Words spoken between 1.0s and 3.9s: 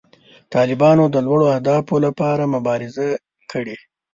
د لوړو اهدافو لپاره مبارزه کړې.